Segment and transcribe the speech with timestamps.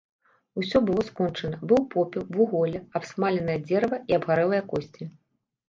[0.61, 5.03] Усё было скончана, быў попел, вуголле, абсмаленае дзерава і абгарэлыя косці.